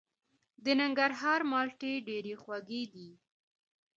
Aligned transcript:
د 0.63 0.65
ننګرهار 0.79 1.41
مالټې 1.51 1.93
ډیرې 2.07 2.33
خوږې 2.41 2.83
دي. 2.93 3.09